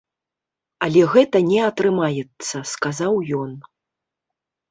[0.85, 3.13] Але гэта не атрымаецца, сказаў
[3.43, 3.51] ён.